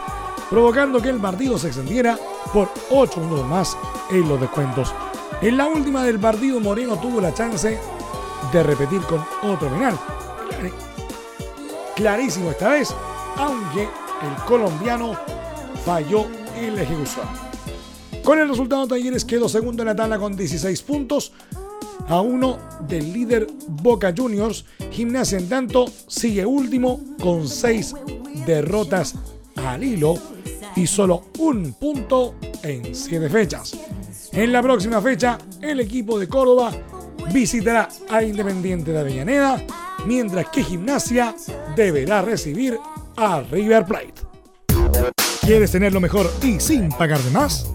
provocando 0.50 1.02
que 1.02 1.10
el 1.10 1.20
partido 1.20 1.58
se 1.58 1.68
extendiera 1.68 2.18
por 2.54 2.70
8 2.90 3.20
minutos 3.22 3.46
más 3.46 3.78
en 4.10 4.28
los 4.28 4.40
descuentos. 4.40 4.94
En 5.42 5.58
la 5.58 5.68
última 5.68 6.04
del 6.04 6.20
partido 6.20 6.60
Moreno 6.60 6.98
tuvo 7.00 7.22
la 7.22 7.34
chance 7.34 7.80
de 8.52 8.64
repetir 8.64 9.02
con 9.02 9.24
otro 9.44 9.70
penal. 9.70 9.98
Clarísimo 11.96 12.52
esta 12.52 12.70
vez, 12.70 12.94
aunque 13.38 13.84
el 13.84 14.44
colombiano 14.48 15.14
falló 15.86 16.26
en 16.56 16.76
la 16.76 16.84
ejecución. 16.84 17.26
Con 18.24 18.40
el 18.40 18.50
resultado 18.50 18.88
Talleres 18.88 19.24
quedó 19.24 19.48
segundo 19.48 19.84
en 19.84 19.88
la 19.88 19.96
tabla 19.96 20.18
con 20.18 20.36
16 20.36 20.82
puntos, 20.82 21.32
a 22.08 22.22
uno 22.22 22.58
del 22.88 23.12
líder 23.12 23.48
Boca 23.68 24.14
Juniors. 24.16 24.66
Gimnasia 24.92 25.38
en 25.38 25.50
tanto 25.50 25.86
sigue 26.08 26.46
último 26.46 27.00
con 27.22 27.48
seis 27.48 27.94
derrotas 28.46 29.16
al 29.56 29.84
hilo 29.84 30.16
y 30.76 30.88
solo 30.88 31.26
un 31.40 31.74
punto 31.74 32.36
en 32.64 32.94
siete 32.94 33.30
fechas. 33.30 33.78
En 34.32 34.52
la 34.52 34.62
próxima 34.62 35.02
fecha, 35.02 35.38
el 35.62 35.80
equipo 35.80 36.20
de 36.20 36.28
Córdoba 36.28 36.72
visitará 37.32 37.88
a 38.10 38.24
Independiente 38.24 38.92
de 38.92 39.00
Avellaneda, 39.00 39.64
mientras 40.06 40.50
que 40.50 40.64
Gimnasia 40.64 41.36
deberá 41.76 42.22
recibir 42.22 42.78
a 43.16 43.42
River 43.42 43.86
Plate. 43.86 44.14
¿Quieres 45.42 45.72
tener 45.72 45.94
lo 45.94 46.02
mejor 46.02 46.30
y 46.42 46.60
sin 46.60 46.90
pagar 46.90 47.20
de 47.20 47.32
más? 47.32 47.75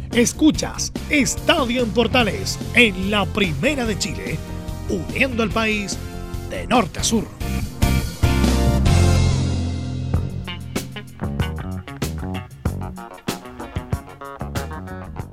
Escuchas 0.13 0.91
Estadio 1.09 1.83
en 1.83 1.91
Portales 1.91 2.59
en 2.75 3.09
la 3.09 3.25
Primera 3.25 3.85
de 3.85 3.97
Chile, 3.97 4.37
uniendo 4.89 5.41
al 5.41 5.51
país 5.51 5.97
de 6.49 6.67
norte 6.67 6.99
a 6.99 7.03
sur. 7.03 7.23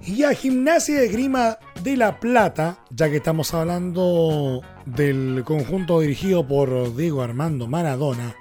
Y 0.06 0.22
a 0.22 0.32
Gimnasia 0.32 1.00
de 1.00 1.08
Grima 1.08 1.58
de 1.82 1.96
La 1.96 2.20
Plata, 2.20 2.78
ya 2.90 3.10
que 3.10 3.16
estamos 3.16 3.52
hablando 3.54 4.62
del 4.86 5.42
conjunto 5.44 5.98
dirigido 5.98 6.46
por 6.46 6.94
Diego 6.94 7.22
Armando 7.22 7.66
Maradona, 7.66 8.36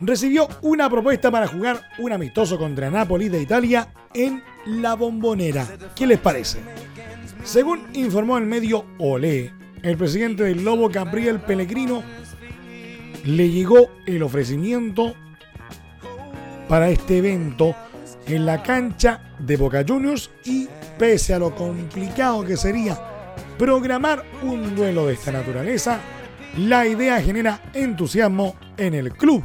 recibió 0.00 0.48
una 0.60 0.90
propuesta 0.90 1.30
para 1.30 1.46
jugar 1.46 1.80
un 1.98 2.12
amistoso 2.12 2.58
contra 2.58 2.90
Napoli 2.90 3.30
de 3.30 3.40
Italia 3.40 3.88
en 4.12 4.42
La 4.66 4.94
Bombonera. 4.94 5.66
¿Qué 5.94 6.06
les 6.06 6.18
parece? 6.18 6.58
Según 7.44 7.86
informó 7.94 8.38
el 8.38 8.46
medio 8.46 8.84
Olé, 8.98 9.52
el 9.82 9.96
presidente 9.96 10.44
del 10.44 10.64
Lobo 10.64 10.88
Gabriel 10.88 11.40
Pellegrino 11.40 12.02
le 13.24 13.50
llegó 13.50 13.90
el 14.06 14.22
ofrecimiento 14.22 15.14
para 16.68 16.90
este 16.90 17.18
evento 17.18 17.74
en 18.26 18.44
la 18.44 18.62
cancha 18.62 19.34
de 19.38 19.56
Boca 19.56 19.84
Juniors 19.86 20.30
y 20.44 20.68
pese 20.98 21.34
a 21.34 21.38
lo 21.38 21.54
complicado 21.54 22.44
que 22.44 22.56
sería 22.56 22.98
programar 23.56 24.24
un 24.42 24.74
duelo 24.74 25.06
de 25.06 25.14
esta 25.14 25.32
naturaleza, 25.32 26.00
la 26.56 26.86
idea 26.86 27.20
genera 27.20 27.60
entusiasmo 27.72 28.56
en 28.76 28.94
el 28.94 29.12
club. 29.12 29.44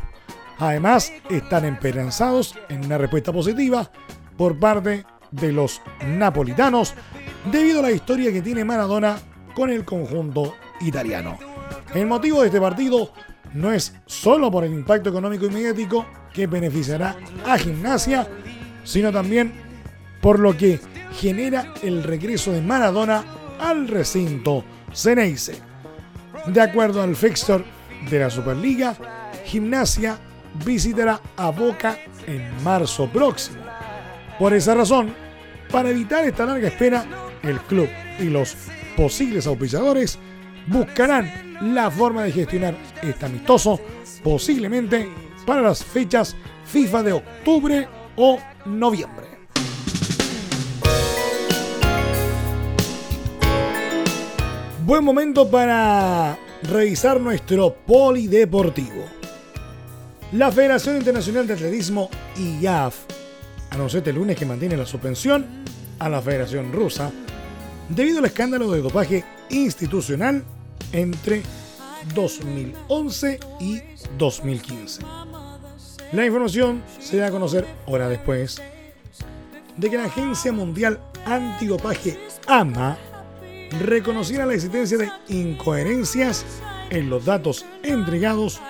Además, 0.60 1.12
están 1.30 1.65
esperanzados 1.65 2.56
en 2.69 2.86
una 2.86 2.97
respuesta 2.97 3.32
positiva 3.32 3.89
por 4.38 4.60
parte 4.60 5.06
de 5.32 5.52
los 5.52 5.82
napolitanos 6.06 6.93
debido 7.52 7.80
a 7.80 7.84
la 7.84 7.91
historia 7.91 8.32
que 8.32 8.41
tiene 8.41 8.63
Maradona 8.63 9.17
con 9.54 9.69
el 9.69 9.84
conjunto 9.86 10.56
italiano. 10.82 11.38
El 11.93 12.08
motivo 12.08 12.41
de 12.41 12.48
este 12.48 12.62
partido 12.62 13.12
no 13.54 13.72
es 13.72 13.96
solo 14.06 14.50
por 14.52 14.63
el 14.63 14.74
impacto 14.74 15.10
económico 15.10 15.46
y 15.46 15.50
mediático 15.50 16.06
que 16.34 16.48
beneficiará 16.48 17.15
a 17.46 17.58
Gimnasia, 17.58 18.28
sino 18.84 19.12
también 19.12 19.54
por 20.22 20.39
lo 20.39 20.58
que 20.58 20.80
genera 21.19 21.74
el 21.84 22.04
regreso 22.04 22.52
de 22.52 22.62
Maradona 22.62 23.24
al 23.60 23.88
recinto 23.88 24.63
Ceneice. 24.93 25.56
De 26.48 26.62
acuerdo 26.62 27.02
al 27.02 27.15
fixture 27.15 27.63
de 28.10 28.19
la 28.19 28.30
Superliga, 28.30 28.96
Gimnasia 29.46 30.17
visitará 30.65 31.22
a 31.38 31.50
Boca 31.52 31.98
en 32.26 32.63
marzo 32.63 33.08
próximo. 33.10 33.62
Por 34.43 34.53
esa 34.53 34.75
razón, 34.75 35.15
para 35.71 35.89
evitar 35.89 36.25
esta 36.25 36.45
larga 36.45 36.67
espera, 36.67 37.06
el 37.43 37.62
club 37.62 37.88
y 38.19 38.25
los 38.25 38.58
posibles 38.97 39.47
auspiciadores 39.47 40.19
buscarán 40.67 41.73
la 41.73 41.89
forma 41.89 42.25
de 42.25 42.34
gestionar 42.34 42.75
este 43.01 43.25
amistoso, 43.25 43.79
posiblemente 44.21 45.08
para 45.45 45.62
las 45.62 45.82
fechas 45.82 46.36
FIFA 46.65 47.03
de 47.03 47.13
octubre 47.13 47.88
o 48.17 48.38
noviembre. 48.65 49.27
Buen 54.86 55.06
momento 55.06 55.49
para 55.49 56.38
revisar 56.63 57.17
nuestro 57.21 57.73
polideportivo. 57.73 59.06
La 60.34 60.51
Federación 60.51 60.97
Internacional 60.97 61.47
de 61.47 61.53
Atletismo, 61.53 62.10
IAF, 62.60 63.12
anunció 63.73 63.99
este 63.99 64.13
lunes 64.13 64.38
que 64.38 64.45
mantiene 64.45 64.77
la 64.77 64.86
suspensión 64.86 65.45
a 65.99 66.07
la 66.07 66.21
Federación 66.21 66.71
Rusa 66.71 67.12
debido 67.89 68.19
al 68.19 68.25
escándalo 68.25 68.71
de 68.71 68.81
dopaje 68.81 69.23
institucional 69.49 70.43
entre 70.91 71.41
2011 72.13 73.39
y 73.59 73.81
2015. 74.17 75.01
La 76.12 76.25
información 76.25 76.83
se 76.99 77.17
da 77.17 77.27
a 77.27 77.31
conocer 77.31 77.65
hora 77.88 78.07
después 78.07 78.62
de 79.77 79.89
que 79.89 79.97
la 79.97 80.05
Agencia 80.05 80.51
Mundial 80.51 80.99
Antidopaje 81.25 82.19
AMA 82.47 82.97
reconociera 83.79 84.45
la 84.45 84.53
existencia 84.53 84.97
de 84.97 85.09
incoherencias 85.29 86.45
en 86.91 87.09
los 87.09 87.25
datos 87.25 87.65
entregados 87.81 88.62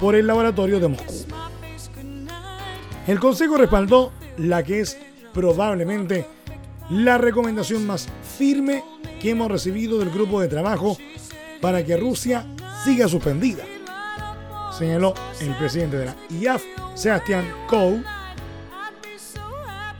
por 0.00 0.14
el 0.14 0.26
laboratorio 0.26 0.80
de 0.80 0.88
Moscú. 0.88 1.26
El 3.06 3.20
Consejo 3.20 3.56
respaldó 3.58 4.12
la 4.38 4.62
que 4.62 4.80
es 4.80 4.98
probablemente 5.32 6.26
la 6.90 7.18
recomendación 7.18 7.86
más 7.86 8.08
firme 8.38 8.82
que 9.20 9.30
hemos 9.30 9.50
recibido 9.50 9.98
del 9.98 10.10
grupo 10.10 10.40
de 10.40 10.48
trabajo 10.48 10.96
para 11.60 11.84
que 11.84 11.96
Rusia 11.96 12.46
siga 12.84 13.08
suspendida, 13.08 13.64
señaló 14.76 15.14
el 15.40 15.54
presidente 15.56 15.98
de 15.98 16.06
la 16.06 16.16
IAF, 16.30 16.62
Sebastián 16.94 17.44
Coe, 17.68 18.02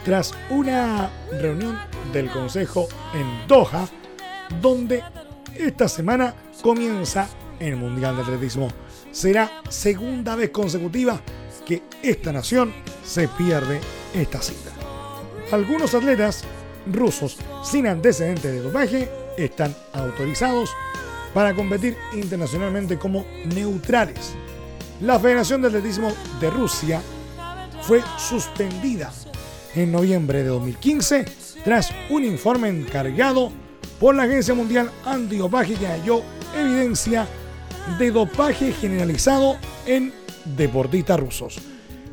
tras 0.04 0.34
una 0.50 1.10
reunión 1.32 1.78
del 2.12 2.30
Consejo 2.30 2.86
en 3.14 3.48
Doha, 3.48 3.88
donde 4.60 5.02
esta 5.56 5.88
semana 5.88 6.34
comienza 6.62 7.28
el 7.58 7.76
Mundial 7.76 8.16
de 8.16 8.22
Atletismo. 8.22 8.68
Será 9.10 9.62
segunda 9.68 10.36
vez 10.36 10.50
consecutiva 10.50 11.20
que 11.64 11.82
esta 12.02 12.32
nación 12.32 12.72
se 13.04 13.26
pierde 13.28 13.80
esta 14.14 14.40
cita. 14.40 14.70
Algunos 15.52 15.94
atletas 15.94 16.44
rusos 16.86 17.36
sin 17.62 17.86
antecedentes 17.86 18.52
de 18.52 18.60
dopaje 18.60 19.10
están 19.36 19.74
autorizados 19.92 20.70
para 21.34 21.54
competir 21.54 21.96
internacionalmente 22.14 22.98
como 22.98 23.24
neutrales. 23.54 24.34
La 25.00 25.20
Federación 25.20 25.60
de 25.60 25.68
Atletismo 25.68 26.12
de 26.40 26.50
Rusia 26.50 27.02
fue 27.82 28.02
suspendida 28.18 29.12
en 29.74 29.92
noviembre 29.92 30.42
de 30.42 30.48
2015 30.48 31.24
tras 31.64 31.90
un 32.08 32.24
informe 32.24 32.68
encargado 32.68 33.52
por 34.00 34.14
la 34.14 34.22
Agencia 34.22 34.54
Mundial 34.54 34.90
Antidopaje 35.04 35.74
que 35.74 35.86
halló 35.86 36.22
evidencia 36.56 37.26
de 37.98 38.10
dopaje 38.10 38.72
generalizado 38.72 39.56
en 39.86 40.12
deportistas 40.56 41.20
rusos. 41.20 41.58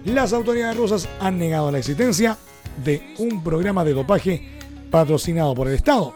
Las 0.06 0.34
autoridades 0.34 0.76
rusas 0.76 1.08
han 1.22 1.40
negado 1.40 1.72
la 1.72 1.78
existencia 1.78 2.38
de 2.84 3.14
un 3.20 3.42
programa 3.42 3.86
de 3.86 3.94
dopaje 3.94 4.60
patrocinado 4.92 5.56
por 5.56 5.70
el 5.70 5.76
Estado, 5.76 6.14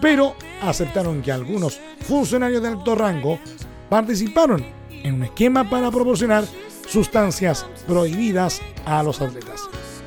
pero 0.00 0.34
aceptaron 0.62 1.22
que 1.22 1.32
algunos 1.32 1.80
funcionarios 2.02 2.62
de 2.62 2.68
alto 2.68 2.94
rango 2.94 3.40
participaron 3.88 4.64
en 4.90 5.14
un 5.14 5.24
esquema 5.24 5.68
para 5.68 5.90
proporcionar 5.90 6.44
sustancias 6.86 7.66
prohibidas 7.88 8.60
a 8.84 9.02
los 9.02 9.20
atletas, 9.20 9.60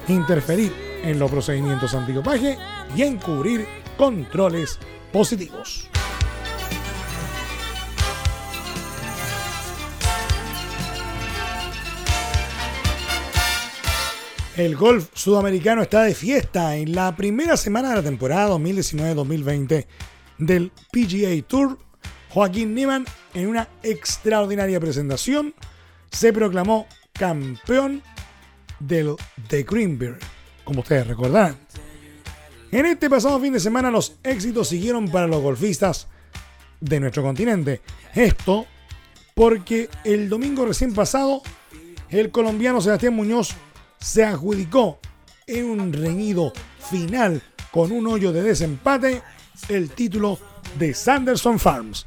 interferir 0.07 0.73
en 1.03 1.19
los 1.19 1.29
procedimientos 1.29 1.93
antidopaje 1.93 2.57
y 2.95 3.03
encubrir 3.03 3.67
controles 3.97 4.79
positivos. 5.11 5.89
El 14.59 14.75
golf 14.75 15.07
sudamericano 15.13 15.81
está 15.81 16.03
de 16.03 16.13
fiesta 16.13 16.75
en 16.75 16.93
la 16.93 17.15
primera 17.15 17.55
semana 17.55 17.91
de 17.91 17.95
la 17.95 18.03
temporada 18.03 18.49
2019-2020 18.57 19.85
del 20.37 20.73
PGA 20.91 21.47
Tour. 21.47 21.77
Joaquín 22.27 22.75
Niemann, 22.75 23.05
en 23.33 23.47
una 23.47 23.69
extraordinaria 23.83 24.77
presentación, 24.81 25.55
se 26.11 26.33
proclamó 26.33 26.87
campeón 27.13 28.03
del 28.81 29.15
The 29.47 29.63
Greenberg, 29.63 30.19
como 30.65 30.81
ustedes 30.81 31.07
recordarán. 31.07 31.55
En 32.69 32.85
este 32.85 33.09
pasado 33.09 33.39
fin 33.39 33.53
de 33.53 33.61
semana 33.61 33.89
los 33.89 34.17
éxitos 34.23 34.67
siguieron 34.67 35.07
para 35.07 35.27
los 35.27 35.41
golfistas 35.41 36.09
de 36.81 36.99
nuestro 36.99 37.23
continente. 37.23 37.79
Esto 38.13 38.65
porque 39.35 39.89
el 40.03 40.27
domingo 40.27 40.65
recién 40.65 40.93
pasado 40.93 41.43
el 42.09 42.29
colombiano 42.29 42.81
Sebastián 42.81 43.13
Muñoz 43.13 43.55
se 43.99 44.23
adjudicó 44.23 44.99
en 45.47 45.65
un 45.65 45.93
reñido 45.93 46.53
final 46.89 47.41
con 47.71 47.91
un 47.91 48.07
hoyo 48.07 48.31
de 48.31 48.43
desempate 48.43 49.21
el 49.67 49.89
título 49.89 50.39
de 50.77 50.93
Sanderson 50.93 51.59
Farms. 51.59 52.05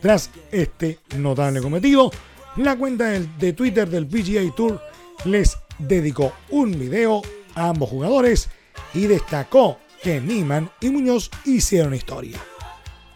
Tras 0.00 0.30
este 0.52 1.00
notable 1.16 1.60
cometido, 1.60 2.10
la 2.56 2.76
cuenta 2.76 3.06
de 3.10 3.52
Twitter 3.52 3.88
del 3.88 4.06
PGA 4.06 4.54
Tour 4.54 4.80
les 5.24 5.58
dedicó 5.78 6.32
un 6.50 6.78
video 6.78 7.22
a 7.54 7.68
ambos 7.68 7.90
jugadores 7.90 8.48
y 8.94 9.06
destacó 9.06 9.78
que 10.02 10.20
Niman 10.20 10.70
y 10.80 10.90
Muñoz 10.90 11.30
hicieron 11.44 11.94
historia. 11.94 12.38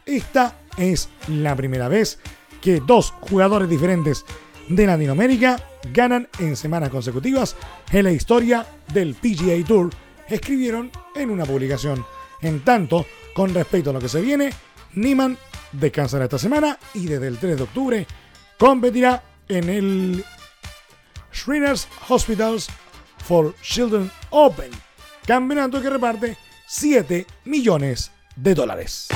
Esta 0.04 0.60
es 0.76 1.08
la 1.28 1.54
primera 1.54 1.88
vez 1.88 2.18
que 2.60 2.80
dos 2.80 3.12
jugadores 3.20 3.68
diferentes 3.68 4.24
de 4.68 4.86
Latinoamérica 4.86 5.60
ganan 5.92 6.28
en 6.38 6.56
semanas 6.56 6.90
consecutivas 6.90 7.56
en 7.90 8.04
la 8.04 8.12
historia 8.12 8.66
del 8.92 9.14
PGA 9.14 9.64
Tour, 9.66 9.90
escribieron 10.28 10.90
en 11.14 11.30
una 11.30 11.44
publicación. 11.44 12.04
En 12.40 12.60
tanto, 12.60 13.06
con 13.34 13.54
respecto 13.54 13.90
a 13.90 13.92
lo 13.92 14.00
que 14.00 14.08
se 14.08 14.20
viene, 14.20 14.50
Niman 14.94 15.38
descansará 15.72 16.24
esta 16.24 16.38
semana 16.38 16.78
y 16.94 17.06
desde 17.06 17.28
el 17.28 17.38
3 17.38 17.56
de 17.56 17.62
octubre 17.62 18.06
competirá 18.58 19.22
en 19.48 19.68
el 19.68 20.24
Shriners 21.32 21.88
Hospitals 22.08 22.68
for 23.24 23.54
Children 23.62 24.10
Open, 24.30 24.70
campeonato 25.26 25.80
que 25.80 25.90
reparte 25.90 26.36
7 26.66 27.26
millones 27.44 28.10
de 28.36 28.54
dólares. 28.54 29.08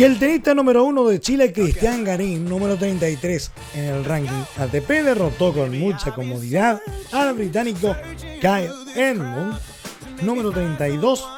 Y 0.00 0.02
el 0.02 0.18
tenista 0.18 0.54
número 0.54 0.84
uno 0.84 1.06
de 1.06 1.20
Chile, 1.20 1.52
Cristian 1.52 2.04
Garín, 2.04 2.48
número 2.48 2.78
33 2.78 3.52
en 3.74 3.84
el 3.84 4.04
ranking 4.06 4.44
ATP, 4.56 4.88
derrotó 4.88 5.52
con 5.52 5.78
mucha 5.78 6.14
comodidad 6.14 6.80
al 7.12 7.34
británico 7.34 7.94
Kyle 8.40 8.70
Edmund, 8.96 9.58
número 10.22 10.52
32, 10.52 11.28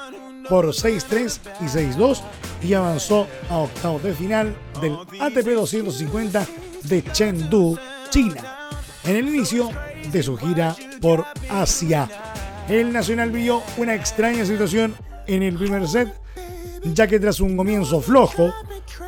por 0.49 0.67
6-3 0.67 1.41
y 1.61 1.65
6-2 1.65 2.21
y 2.63 2.75
avanzó 2.75 3.27
a 3.51 3.59
octavos 3.59 4.01
de 4.05 4.15
final 4.15 4.55
del 4.81 4.97
ATP 5.19 5.55
250 5.57 6.47
de 6.85 7.03
Chengdu, 7.03 7.77
China, 8.11 8.71
en 9.03 9.17
el 9.17 9.29
inicio 9.29 9.71
de 10.13 10.23
su 10.23 10.37
gira 10.37 10.77
por 11.01 11.25
Asia. 11.51 12.09
El 12.69 12.93
Nacional 12.93 13.33
vio 13.33 13.61
una 13.77 13.97
extraña 13.97 14.47
situación 14.47 14.95
en 15.27 15.43
el 15.43 15.57
primer 15.57 15.89
set 15.89 16.22
ya 16.85 17.07
que 17.07 17.21
tras 17.21 17.41
un 17.41 17.57
comienzo 17.57 18.01
flojo, 18.01 18.53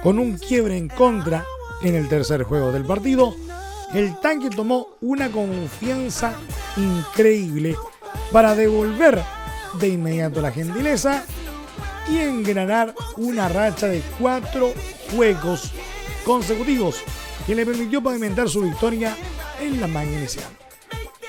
con 0.03 0.19
un 0.19 0.39
quiebre 0.39 0.77
en 0.77 0.89
contra 0.89 1.45
en 1.83 1.95
el 1.95 2.09
tercer 2.09 2.45
juego 2.45 2.73
del 2.73 2.85
partido, 2.85 3.35
el 3.93 4.19
tanque 4.21 4.51
tomó 4.51 4.97
una 5.01 5.31
confianza 5.31 6.35
increíble 6.77 7.77
para 8.33 8.55
devolver 8.55 9.23
de 9.79 9.89
inmediato 9.89 10.41
la 10.41 10.53
gentileza 10.53 11.25
y 12.09 12.19
engranar 12.19 12.95
una 13.17 13.49
racha 13.49 13.87
de 13.87 14.03
cuatro 14.19 14.73
juegos 15.15 15.73
consecutivos 16.25 16.97
que 17.47 17.55
le 17.55 17.67
permitió 17.67 18.03
pavimentar 18.03 18.49
su 18.49 18.63
victoria 18.63 19.17
en 19.61 19.81
la 19.81 19.87
mañana 19.87 20.19
inicial. 20.19 20.47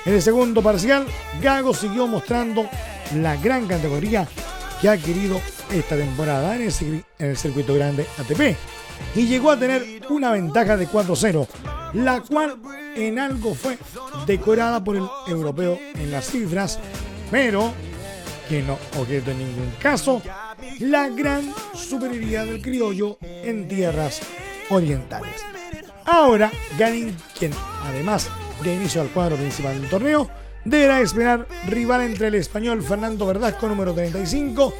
En 0.06 0.14
el 0.14 0.22
segundo 0.22 0.62
parcial, 0.62 1.06
Gago 1.42 1.74
siguió 1.74 2.08
mostrando 2.08 2.70
la 3.16 3.36
gran 3.38 3.68
categoría 3.68 4.28
que 4.82 4.90
ha 4.90 4.94
adquirido 4.94 5.42
esta 5.72 5.96
temporada 5.96 6.56
en 6.56 7.04
el, 7.20 7.38
circuito 7.38 7.74
grande 7.74 8.06
ATP 8.18 8.56
y 9.16 9.28
llegó 9.28 9.52
a 9.52 9.60
tener 9.60 10.02
una 10.10 10.32
ventaja 10.32 10.78
de 10.78 10.88
4-0, 10.88 11.48
la 11.94 12.22
cual 12.22 12.58
en 12.96 13.20
algo 13.20 13.54
fue 13.54 13.78
decorada 14.26 14.84
por 14.84 14.96
el 14.96 15.08
europeo 15.28 15.78
en 15.96 16.12
las 16.12 16.30
cifras, 16.30 16.80
pero 17.32 17.74
que 18.48 18.62
no 18.62 18.78
objeto 18.98 19.32
en 19.32 19.40
ningún 19.40 19.72
caso 19.82 20.22
la 20.80 21.10
gran 21.10 21.54
superioridad 21.74 22.46
del 22.46 22.62
criollo 22.62 23.18
en 23.22 23.68
tierras 23.68 24.22
orientales. 24.70 25.42
Ahora, 26.06 26.52
Ganin, 26.78 27.16
quien 27.38 27.52
además 27.84 28.30
de 28.64 28.76
inicio 28.76 29.02
al 29.02 29.10
cuadro 29.10 29.36
principal 29.36 29.80
del 29.80 29.90
torneo, 29.90 30.30
deberá 30.66 31.00
esperar 31.00 31.48
rival 31.68 32.02
entre 32.02 32.28
el 32.28 32.36
español 32.36 32.84
Fernando 32.84 33.26
Verdasco 33.26 33.70
número 33.70 33.94
35 33.94 34.74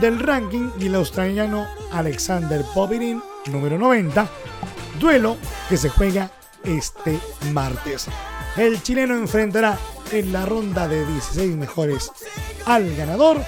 del 0.00 0.18
ranking 0.18 0.70
y 0.80 0.86
el 0.86 0.94
australiano 0.94 1.66
Alexander 1.92 2.64
Popirin, 2.72 3.22
número 3.46 3.76
90, 3.76 4.26
duelo 4.98 5.36
que 5.68 5.76
se 5.76 5.88
juega 5.88 6.30
este 6.64 7.18
martes. 7.52 8.06
El 8.56 8.82
chileno 8.82 9.16
enfrentará 9.16 9.78
en 10.12 10.32
la 10.32 10.46
ronda 10.46 10.88
de 10.88 11.04
16 11.04 11.56
mejores 11.56 12.10
al 12.66 12.94
ganador, 12.96 13.42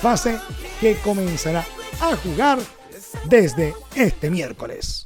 fase 0.00 0.38
que 0.80 0.96
comenzará 0.96 1.64
a 2.00 2.16
jugar 2.16 2.58
desde 3.28 3.74
este 3.94 4.30
miércoles. 4.30 5.05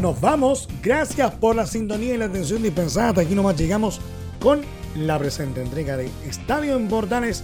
Nos 0.00 0.20
vamos, 0.20 0.68
gracias 0.80 1.32
por 1.34 1.56
la 1.56 1.66
sintonía 1.66 2.14
y 2.14 2.18
la 2.18 2.26
atención 2.26 2.62
dispensada. 2.62 3.08
Hasta 3.08 3.22
aquí 3.22 3.34
nomás 3.34 3.56
llegamos 3.56 4.00
con 4.40 4.60
la 4.96 5.18
presente 5.18 5.60
entrega 5.60 5.96
de 5.96 6.08
Estadio 6.24 6.76
en 6.76 6.86
Portales 6.86 7.42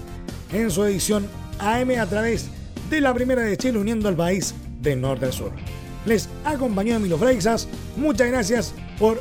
en 0.53 0.71
su 0.71 0.85
edición 0.85 1.27
AM 1.59 1.91
a 1.99 2.07
través 2.07 2.49
de 2.91 3.01
la 3.01 3.13
Primera 3.13 3.43
de 3.43 3.57
Chile 3.57 3.79
uniendo 3.79 4.09
al 4.09 4.15
país 4.15 4.55
de 4.81 4.95
norte 4.95 5.27
a 5.27 5.33
sur. 5.33 5.51
Les 6.07 6.29
acompañó 6.45 6.95
Emilio 6.95 7.19
Freixas. 7.19 7.67
Muchas 7.97 8.29
gracias 8.29 8.73
por 9.01 9.21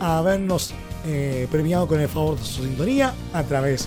habernos 0.00 0.74
eh, 1.06 1.46
premiado 1.52 1.86
con 1.86 2.00
el 2.00 2.08
favor 2.08 2.36
de 2.36 2.44
su 2.44 2.64
sintonía 2.64 3.14
a 3.32 3.44
través 3.44 3.86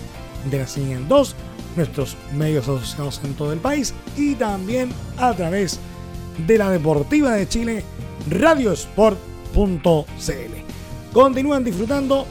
de 0.49 0.60
la 0.60 0.67
señal 0.67 1.05
2, 1.05 1.36
nuestros 1.75 2.15
medios 2.34 2.63
asociados 2.63 3.19
en 3.25 3.34
todo 3.34 3.51
el 3.51 3.60
país 3.60 3.93
y 4.15 4.36
también 4.36 4.89
a 5.17 5.34
través 5.34 5.81
de 6.47 6.58
la 6.58 6.69
Deportiva 6.69 7.34
de 7.34 7.47
Chile, 7.47 7.84
radiosport.cl. 8.30 9.16
Continúan 11.14 11.64
disfrutando 11.64 12.26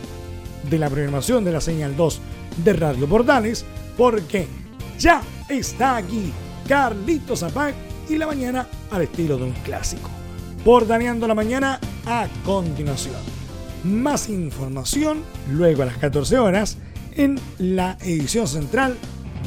de 0.68 0.78
la 0.78 0.90
programación 0.90 1.44
de 1.44 1.52
la 1.52 1.60
señal 1.60 1.96
2 1.96 2.20
de 2.64 2.72
Radio 2.72 3.08
Portales, 3.08 3.64
porque 3.96 4.46
ya 4.98 5.22
está 5.48 5.96
aquí 5.96 6.32
Carlitos 6.68 7.40
Zapac 7.40 7.74
y 8.08 8.16
la 8.16 8.26
mañana 8.26 8.66
al 8.90 9.02
estilo 9.02 9.36
de 9.36 9.44
un 9.44 9.52
clásico. 9.64 10.10
Portaneando 10.64 11.28
la 11.28 11.34
mañana 11.34 11.78
a 12.06 12.26
continuación. 12.44 13.16
Más 13.84 14.28
información 14.28 15.22
luego 15.50 15.82
a 15.82 15.86
las 15.86 15.98
14 15.98 16.38
horas 16.38 16.78
en 17.16 17.38
la 17.58 17.98
edición 18.00 18.48
central 18.48 18.96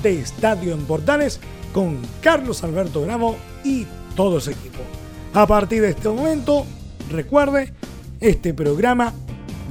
de 0.03 0.19
Estadio 0.19 0.73
en 0.73 0.85
Portales 0.85 1.39
con 1.73 1.97
Carlos 2.21 2.63
Alberto 2.63 3.01
Bravo 3.01 3.35
y 3.63 3.85
todo 4.15 4.39
su 4.39 4.51
equipo. 4.51 4.96
A 5.37 5.45
partir 5.45 5.83
de 5.83 5.89
este 5.91 6.09
momento, 6.09 6.65
recuerde, 7.11 7.71
este 8.19 8.55
programa 8.55 9.13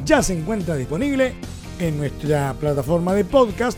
ya 0.05 0.23
se 0.23 0.39
encuentra 0.39 0.77
disponible 0.77 1.35
en 1.81 1.99
nuestra 1.99 2.55
plataforma 2.55 3.15
de 3.15 3.25
podcast 3.25 3.77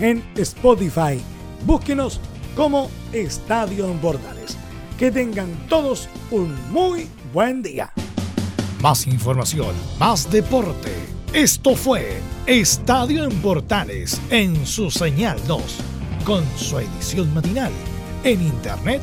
en 0.00 0.24
Spotify. 0.36 1.20
Búsquenos 1.66 2.18
como 2.56 2.88
Estadio 3.12 3.90
en 3.90 3.98
Portales. 3.98 4.56
Que 4.98 5.10
tengan 5.10 5.50
todos 5.68 6.08
un 6.30 6.56
muy 6.72 7.10
buen 7.34 7.62
día. 7.62 7.92
Más 8.80 9.06
información, 9.06 9.74
más 9.98 10.30
deporte. 10.30 10.94
Esto 11.34 11.76
fue 11.76 12.22
Estadio 12.46 13.24
en 13.24 13.38
Portales 13.42 14.18
en 14.30 14.64
su 14.64 14.90
señal 14.90 15.38
2, 15.46 15.62
con 16.24 16.42
su 16.56 16.78
edición 16.78 17.34
matinal. 17.34 17.72
En 18.24 18.40
internet 18.40 19.02